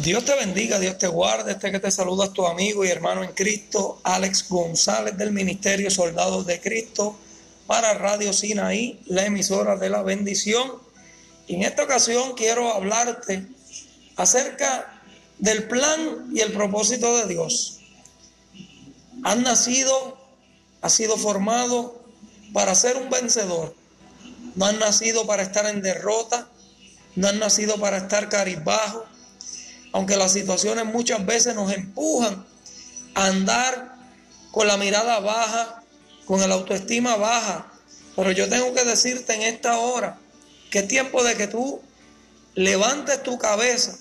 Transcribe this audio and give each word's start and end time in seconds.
Dios 0.00 0.24
te 0.24 0.34
bendiga, 0.34 0.78
Dios 0.78 0.96
te 0.96 1.06
guarde. 1.06 1.52
Este 1.52 1.70
que 1.70 1.78
te 1.78 1.90
saluda 1.90 2.24
es 2.24 2.32
tu 2.32 2.46
amigo 2.46 2.82
y 2.82 2.88
hermano 2.88 3.22
en 3.22 3.32
Cristo, 3.32 4.00
Alex 4.04 4.48
González 4.48 5.18
del 5.18 5.32
Ministerio 5.32 5.90
Soldados 5.90 6.46
de 6.46 6.62
Cristo 6.62 7.14
para 7.66 7.92
Radio 7.92 8.32
Sinaí, 8.32 9.02
la 9.04 9.26
emisora 9.26 9.76
de 9.76 9.90
la 9.90 10.02
bendición. 10.02 10.72
Y 11.46 11.56
en 11.56 11.64
esta 11.64 11.82
ocasión 11.82 12.32
quiero 12.34 12.72
hablarte 12.72 13.46
acerca 14.16 15.02
del 15.38 15.64
plan 15.64 16.30
y 16.34 16.40
el 16.40 16.52
propósito 16.52 17.14
de 17.18 17.26
Dios. 17.26 17.80
Has 19.24 19.36
nacido, 19.36 20.16
has 20.80 20.94
sido 20.94 21.18
formado 21.18 22.02
para 22.54 22.74
ser 22.74 22.96
un 22.96 23.10
vencedor. 23.10 23.74
No 24.54 24.64
has 24.64 24.78
nacido 24.78 25.26
para 25.26 25.42
estar 25.42 25.66
en 25.66 25.82
derrota, 25.82 26.48
no 27.14 27.28
has 27.28 27.34
nacido 27.34 27.76
para 27.76 27.98
estar 27.98 28.30
caribajo 28.30 29.11
aunque 29.92 30.16
las 30.16 30.32
situaciones 30.32 30.86
muchas 30.86 31.24
veces 31.24 31.54
nos 31.54 31.72
empujan 31.72 32.44
a 33.14 33.26
andar 33.26 33.96
con 34.50 34.66
la 34.66 34.76
mirada 34.76 35.20
baja, 35.20 35.82
con 36.24 36.42
el 36.42 36.52
autoestima 36.52 37.16
baja. 37.16 37.72
Pero 38.16 38.32
yo 38.32 38.48
tengo 38.48 38.72
que 38.74 38.84
decirte 38.84 39.34
en 39.34 39.42
esta 39.42 39.78
hora 39.78 40.18
que 40.70 40.80
es 40.80 40.88
tiempo 40.88 41.22
de 41.22 41.36
que 41.36 41.46
tú 41.46 41.80
levantes 42.54 43.22
tu 43.22 43.38
cabeza, 43.38 43.96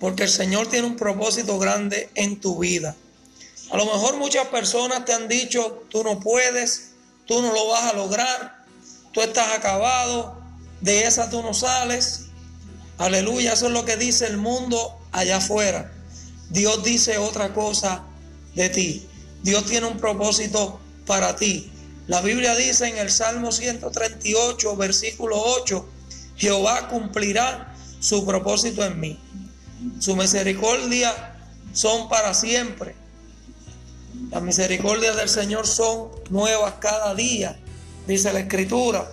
porque 0.00 0.24
el 0.24 0.28
Señor 0.28 0.68
tiene 0.68 0.86
un 0.86 0.96
propósito 0.96 1.58
grande 1.58 2.10
en 2.14 2.40
tu 2.40 2.58
vida. 2.58 2.96
A 3.70 3.76
lo 3.76 3.84
mejor 3.84 4.16
muchas 4.16 4.48
personas 4.48 5.04
te 5.04 5.12
han 5.12 5.28
dicho, 5.28 5.84
tú 5.90 6.02
no 6.02 6.20
puedes, 6.20 6.92
tú 7.26 7.42
no 7.42 7.52
lo 7.52 7.68
vas 7.68 7.92
a 7.92 7.96
lograr, 7.96 8.64
tú 9.12 9.20
estás 9.20 9.52
acabado, 9.56 10.40
de 10.80 11.06
esa 11.06 11.28
tú 11.28 11.42
no 11.42 11.52
sales. 11.54 12.27
Aleluya, 12.98 13.52
eso 13.52 13.66
es 13.66 13.72
lo 13.72 13.84
que 13.84 13.96
dice 13.96 14.26
el 14.26 14.36
mundo 14.36 14.98
allá 15.12 15.36
afuera. 15.36 15.92
Dios 16.50 16.82
dice 16.82 17.18
otra 17.18 17.54
cosa 17.54 18.04
de 18.54 18.68
ti. 18.68 19.06
Dios 19.42 19.64
tiene 19.66 19.86
un 19.86 19.98
propósito 19.98 20.80
para 21.06 21.36
ti. 21.36 21.70
La 22.08 22.20
Biblia 22.22 22.56
dice 22.56 22.88
en 22.88 22.98
el 22.98 23.10
Salmo 23.10 23.52
138, 23.52 24.76
versículo 24.76 25.36
8, 25.40 25.88
Jehová 26.36 26.88
cumplirá 26.88 27.74
su 28.00 28.24
propósito 28.26 28.84
en 28.84 28.98
mí. 28.98 29.20
Su 30.00 30.16
misericordia 30.16 31.36
son 31.72 32.08
para 32.08 32.34
siempre. 32.34 32.94
Las 34.30 34.42
misericordias 34.42 35.16
del 35.16 35.28
Señor 35.28 35.66
son 35.66 36.08
nuevas 36.30 36.74
cada 36.80 37.14
día, 37.14 37.58
dice 38.06 38.32
la 38.32 38.40
Escritura. 38.40 39.08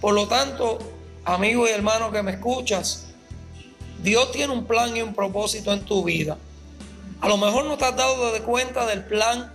Por 0.00 0.14
lo 0.14 0.26
tanto, 0.28 0.78
amigo 1.24 1.66
y 1.66 1.70
hermano 1.70 2.10
que 2.10 2.22
me 2.22 2.32
escuchas, 2.32 3.06
Dios 4.02 4.32
tiene 4.32 4.52
un 4.52 4.66
plan 4.66 4.96
y 4.96 5.02
un 5.02 5.14
propósito 5.14 5.72
en 5.72 5.84
tu 5.84 6.04
vida. 6.04 6.38
A 7.20 7.28
lo 7.28 7.36
mejor 7.36 7.66
no 7.66 7.78
te 7.78 7.84
has 7.84 7.96
dado 7.96 8.32
de 8.32 8.40
cuenta 8.42 8.86
del 8.86 9.04
plan 9.04 9.52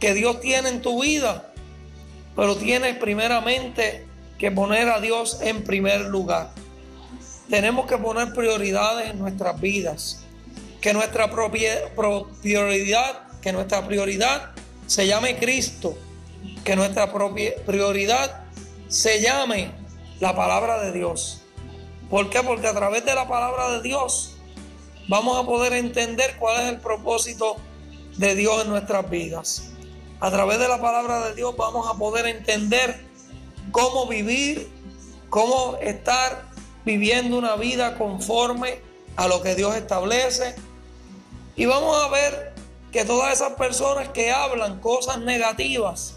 que 0.00 0.14
Dios 0.14 0.40
tiene 0.40 0.68
en 0.68 0.82
tu 0.82 1.02
vida, 1.02 1.52
pero 2.34 2.56
tienes 2.56 2.96
primeramente 2.96 4.06
que 4.38 4.50
poner 4.50 4.88
a 4.88 5.00
Dios 5.00 5.38
en 5.42 5.64
primer 5.64 6.02
lugar. 6.02 6.50
Tenemos 7.48 7.86
que 7.86 7.96
poner 7.98 8.32
prioridades 8.32 9.10
en 9.10 9.18
nuestras 9.18 9.60
vidas. 9.60 10.20
Que 10.80 10.92
nuestra 10.92 11.30
prioridad, 11.30 13.22
que 13.40 13.52
nuestra 13.52 13.86
prioridad 13.86 14.50
se 14.86 15.06
llame 15.06 15.36
Cristo. 15.38 15.96
Que 16.62 16.76
nuestra 16.76 17.12
prioridad 17.12 18.44
se 18.88 19.20
llame 19.20 19.72
la 20.20 20.34
palabra 20.34 20.80
de 20.82 20.92
Dios. 20.92 21.42
¿Por 22.10 22.30
qué? 22.30 22.42
Porque 22.42 22.66
a 22.66 22.74
través 22.74 23.04
de 23.04 23.14
la 23.14 23.28
palabra 23.28 23.70
de 23.72 23.82
Dios 23.82 24.36
vamos 25.08 25.38
a 25.38 25.46
poder 25.46 25.72
entender 25.74 26.36
cuál 26.38 26.62
es 26.62 26.68
el 26.70 26.80
propósito 26.80 27.56
de 28.16 28.34
Dios 28.34 28.62
en 28.62 28.70
nuestras 28.70 29.08
vidas. 29.08 29.70
A 30.20 30.30
través 30.30 30.58
de 30.58 30.68
la 30.68 30.80
palabra 30.80 31.28
de 31.28 31.34
Dios 31.34 31.56
vamos 31.56 31.86
a 31.88 31.96
poder 31.96 32.26
entender 32.26 33.06
cómo 33.70 34.06
vivir, 34.06 34.68
cómo 35.30 35.76
estar 35.80 36.46
viviendo 36.84 37.38
una 37.38 37.56
vida 37.56 37.96
conforme 37.96 38.80
a 39.16 39.28
lo 39.28 39.42
que 39.42 39.54
Dios 39.54 39.76
establece. 39.76 40.56
Y 41.54 41.66
vamos 41.66 41.96
a 42.02 42.08
ver 42.08 42.54
que 42.90 43.04
todas 43.04 43.32
esas 43.32 43.52
personas 43.52 44.08
que 44.08 44.32
hablan 44.32 44.80
cosas 44.80 45.18
negativas, 45.18 46.14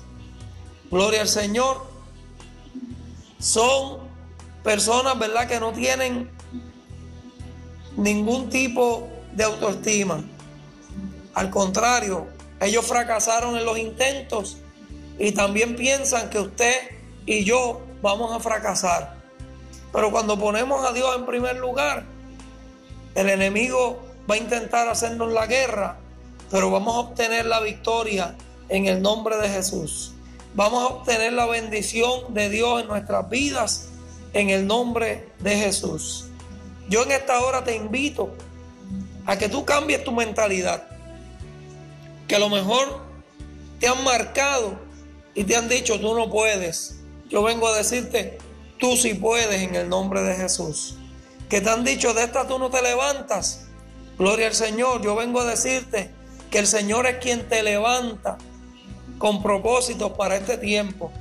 gloria 0.89 1.21
al 1.21 1.27
Señor, 1.27 1.90
son 3.41 3.97
personas, 4.63 5.17
¿verdad?, 5.17 5.47
que 5.47 5.59
no 5.59 5.73
tienen 5.73 6.29
ningún 7.97 8.49
tipo 8.49 9.09
de 9.33 9.43
autoestima. 9.43 10.23
Al 11.33 11.49
contrario, 11.49 12.27
ellos 12.61 12.85
fracasaron 12.85 13.57
en 13.57 13.65
los 13.65 13.77
intentos 13.77 14.57
y 15.17 15.31
también 15.31 15.75
piensan 15.75 16.29
que 16.29 16.39
usted 16.39 16.73
y 17.25 17.43
yo 17.43 17.81
vamos 18.01 18.31
a 18.33 18.39
fracasar. 18.39 19.17
Pero 19.91 20.11
cuando 20.11 20.39
ponemos 20.39 20.87
a 20.87 20.93
Dios 20.93 21.15
en 21.17 21.25
primer 21.25 21.57
lugar, 21.57 22.05
el 23.15 23.29
enemigo 23.29 24.01
va 24.29 24.35
a 24.35 24.37
intentar 24.37 24.87
hacernos 24.87 25.31
la 25.33 25.47
guerra, 25.47 25.97
pero 26.51 26.69
vamos 26.69 26.95
a 26.95 26.99
obtener 26.99 27.45
la 27.45 27.59
victoria 27.59 28.35
en 28.69 28.85
el 28.85 29.01
nombre 29.01 29.37
de 29.37 29.49
Jesús. 29.49 30.13
Vamos 30.53 30.83
a 30.83 30.87
obtener 30.95 31.31
la 31.33 31.45
bendición 31.45 32.33
de 32.33 32.49
Dios 32.49 32.81
en 32.81 32.87
nuestras 32.87 33.29
vidas 33.29 33.87
en 34.33 34.49
el 34.49 34.67
nombre 34.67 35.29
de 35.39 35.55
Jesús. 35.55 36.25
Yo 36.89 37.03
en 37.03 37.11
esta 37.11 37.39
hora 37.39 37.63
te 37.63 37.75
invito 37.75 38.33
a 39.25 39.37
que 39.37 39.47
tú 39.47 39.63
cambies 39.63 40.03
tu 40.03 40.11
mentalidad. 40.11 40.83
Que 42.27 42.35
a 42.35 42.39
lo 42.39 42.49
mejor 42.49 43.01
te 43.79 43.87
han 43.87 44.03
marcado 44.03 44.77
y 45.33 45.45
te 45.45 45.55
han 45.55 45.69
dicho 45.69 45.99
tú 46.01 46.13
no 46.15 46.29
puedes. 46.29 46.97
Yo 47.29 47.43
vengo 47.43 47.69
a 47.69 47.77
decirte, 47.77 48.37
tú 48.77 48.97
sí 48.97 49.13
puedes 49.13 49.61
en 49.61 49.75
el 49.75 49.87
nombre 49.87 50.21
de 50.21 50.35
Jesús. 50.35 50.97
Que 51.49 51.61
te 51.61 51.69
han 51.69 51.85
dicho 51.85 52.13
de 52.13 52.23
esta 52.23 52.45
tú 52.45 52.59
no 52.59 52.69
te 52.69 52.81
levantas. 52.81 53.67
Gloria 54.17 54.47
al 54.47 54.53
Señor. 54.53 55.01
Yo 55.01 55.15
vengo 55.15 55.39
a 55.39 55.45
decirte 55.45 56.11
que 56.49 56.59
el 56.59 56.67
Señor 56.67 57.07
es 57.07 57.17
quien 57.19 57.47
te 57.47 57.63
levanta 57.63 58.37
con 59.21 59.43
propósitos 59.43 60.13
para 60.13 60.35
este 60.35 60.57
tiempo 60.57 61.11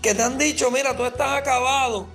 que 0.00 0.14
te 0.14 0.22
han 0.22 0.38
dicho, 0.38 0.70
mira, 0.70 0.96
tú 0.96 1.04
estás 1.04 1.38
acabado. 1.38 2.06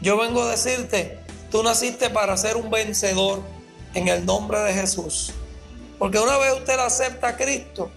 Yo 0.00 0.18
vengo 0.18 0.42
a 0.42 0.50
decirte, 0.50 1.20
tú 1.48 1.62
naciste 1.62 2.10
para 2.10 2.36
ser 2.36 2.56
un 2.56 2.70
vencedor 2.70 3.40
en 3.94 4.08
el 4.08 4.26
nombre 4.26 4.58
de 4.60 4.72
Jesús. 4.72 5.32
Porque 5.96 6.18
una 6.18 6.38
vez 6.38 6.54
usted 6.54 6.76
acepta 6.80 7.28
a 7.28 7.36
Cristo, 7.36 7.88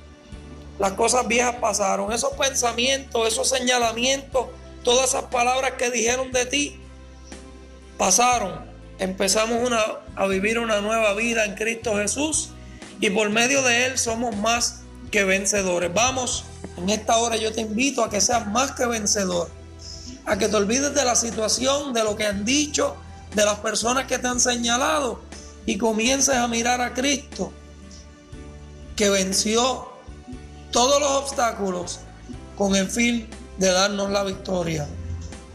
las 0.77 0.91
cosas 0.91 1.27
viejas 1.27 1.55
pasaron. 1.55 2.11
Esos 2.11 2.33
pensamientos, 2.33 3.27
esos 3.27 3.49
señalamientos, 3.49 4.49
todas 4.83 5.09
esas 5.09 5.23
palabras 5.23 5.71
que 5.79 5.89
dijeron 5.89 6.31
de 6.31 6.45
ti, 6.45 6.79
pasaron. 7.97 8.71
Empezamos 8.99 9.67
una, 9.67 9.81
a 10.15 10.27
vivir 10.27 10.59
una 10.59 10.79
nueva 10.79 11.15
vida 11.15 11.45
en 11.45 11.55
Cristo 11.55 11.95
Jesús 11.95 12.51
y 12.99 13.09
por 13.09 13.31
medio 13.31 13.63
de 13.63 13.87
Él 13.87 13.97
somos 13.97 14.35
más 14.35 14.82
que 15.13 15.23
vencedores. 15.23 15.93
Vamos 15.93 16.43
en 16.75 16.89
esta 16.89 17.17
hora 17.17 17.37
yo 17.37 17.53
te 17.53 17.61
invito 17.61 18.03
a 18.03 18.09
que 18.09 18.19
seas 18.19 18.47
más 18.47 18.71
que 18.71 18.87
vencedor, 18.87 19.47
a 20.25 20.39
que 20.39 20.49
te 20.49 20.55
olvides 20.55 20.95
de 20.95 21.05
la 21.05 21.15
situación, 21.15 21.93
de 21.93 22.03
lo 22.03 22.15
que 22.15 22.25
han 22.25 22.43
dicho, 22.43 22.95
de 23.35 23.45
las 23.45 23.59
personas 23.59 24.07
que 24.07 24.17
te 24.17 24.27
han 24.27 24.39
señalado 24.39 25.21
y 25.67 25.77
comiences 25.77 26.35
a 26.35 26.47
mirar 26.47 26.81
a 26.81 26.95
Cristo, 26.95 27.53
que 28.95 29.11
venció 29.11 29.87
todos 30.71 30.99
los 30.99 31.11
obstáculos 31.11 31.99
con 32.57 32.75
el 32.75 32.89
fin 32.89 33.29
de 33.59 33.71
darnos 33.71 34.09
la 34.09 34.23
victoria. 34.23 34.87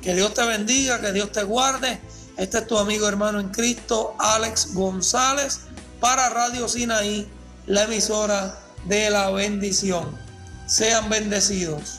Que 0.00 0.14
Dios 0.14 0.34
te 0.34 0.46
bendiga, 0.46 1.00
que 1.00 1.10
Dios 1.10 1.32
te 1.32 1.42
guarde. 1.42 2.00
Este 2.36 2.58
es 2.58 2.66
tu 2.68 2.78
amigo 2.78 3.08
hermano 3.08 3.40
en 3.40 3.48
Cristo, 3.48 4.14
Alex 4.20 4.72
González, 4.72 5.62
para 5.98 6.28
Radio 6.28 6.68
Sinaí, 6.68 7.28
la 7.66 7.82
emisora 7.82 8.67
de 8.88 9.10
la 9.10 9.30
bendición 9.30 10.16
sean 10.66 11.08
bendecidos. 11.08 11.98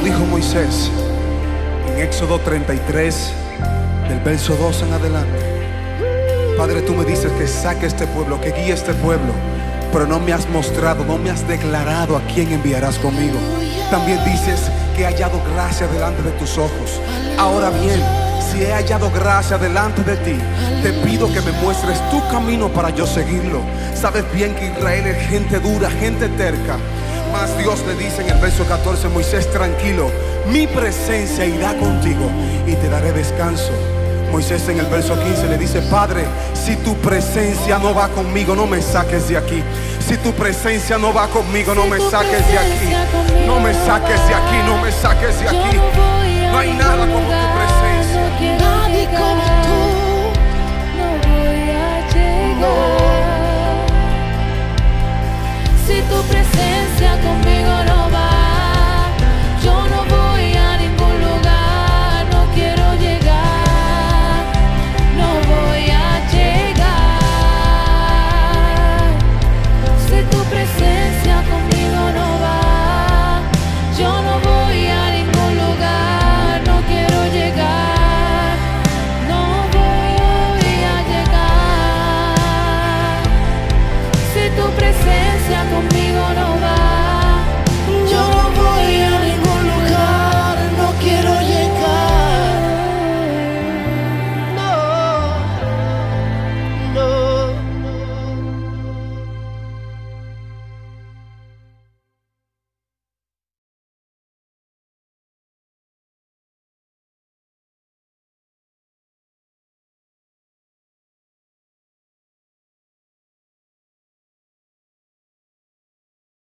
dijo 0.00 0.24
Moisés 0.24 0.90
en 1.88 2.00
Éxodo 2.00 2.38
33, 2.38 3.32
del 4.08 4.20
verso 4.20 4.56
2 4.56 4.82
en 4.82 4.92
adelante. 4.92 5.38
Padre, 6.56 6.82
tú 6.82 6.94
me 6.94 7.04
dices 7.04 7.30
que 7.32 7.46
saque 7.46 7.86
este 7.86 8.06
pueblo, 8.06 8.40
que 8.40 8.52
guíe 8.52 8.72
este 8.72 8.94
pueblo, 8.94 9.32
pero 9.92 10.06
no 10.06 10.18
me 10.18 10.32
has 10.32 10.48
mostrado, 10.48 11.04
no 11.04 11.18
me 11.18 11.30
has 11.30 11.46
declarado 11.46 12.16
a 12.16 12.22
quién 12.22 12.52
enviarás 12.52 12.98
conmigo. 12.98 13.38
También 13.90 14.24
dices 14.24 14.70
que 14.96 15.02
he 15.02 15.06
hallado 15.06 15.40
gracia 15.54 15.86
delante 15.86 16.22
de 16.22 16.30
tus 16.32 16.56
ojos. 16.56 17.00
Ahora 17.38 17.70
bien, 17.70 18.00
si 18.50 18.62
he 18.62 18.72
hallado 18.72 19.10
gracia 19.10 19.58
delante 19.58 20.02
de 20.04 20.16
ti, 20.16 20.38
te 20.82 20.92
pido 21.06 21.32
que 21.32 21.40
me 21.42 21.52
muestres 21.62 21.98
tu 22.10 22.26
camino 22.28 22.68
para 22.68 22.90
yo 22.90 23.06
seguirlo. 23.06 23.60
Sabes 23.94 24.24
bien 24.32 24.54
que 24.54 24.66
Israel 24.66 25.06
es 25.06 25.28
gente 25.28 25.60
dura, 25.60 25.90
gente 25.90 26.28
terca. 26.30 26.76
Dios 27.58 27.82
le 27.86 27.94
dice 27.94 28.22
en 28.22 28.28
el 28.28 28.38
verso 28.38 28.64
14, 28.66 29.08
Moisés, 29.08 29.50
tranquilo, 29.50 30.10
mi 30.46 30.66
presencia 30.66 31.46
irá 31.46 31.74
contigo 31.76 32.30
y 32.66 32.74
te 32.74 32.88
daré 32.88 33.12
descanso. 33.12 33.72
Moisés 34.30 34.68
en 34.68 34.78
el 34.78 34.86
verso 34.86 35.18
15 35.18 35.48
le 35.48 35.58
dice, 35.58 35.80
Padre, 35.82 36.24
si 36.54 36.76
tu 36.76 36.94
presencia 36.96 37.78
no 37.78 37.94
va 37.94 38.08
conmigo, 38.08 38.54
no 38.54 38.66
me 38.66 38.80
saques 38.82 39.28
de 39.28 39.38
aquí. 39.38 39.62
Si 40.06 40.16
tu 40.18 40.32
presencia 40.32 40.98
no 40.98 41.12
va 41.12 41.26
conmigo, 41.28 41.74
no 41.74 41.86
me 41.86 41.98
saques 41.98 42.46
de 42.48 42.58
aquí. 42.58 43.46
No 43.46 43.60
me 43.60 43.72
saques 43.72 44.28
de 44.28 44.34
aquí, 44.34 44.56
no 44.66 44.78
me 44.78 44.92
saques 44.92 45.40
de 45.40 45.48
aquí. 45.48 45.76
no 46.50 46.58
hay 46.58 46.72
nada 46.74 47.06
como 47.06 47.31